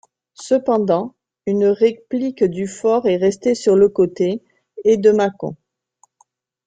Cependant, 0.41 1.13
une 1.45 1.67
réplique 1.67 2.43
du 2.43 2.65
fort 2.65 3.07
est 3.07 3.17
restée 3.17 3.53
sur 3.53 3.75
le 3.75 3.87
côté 3.87 4.41
est 4.83 4.97
de 4.97 5.11
Macon. 5.11 5.55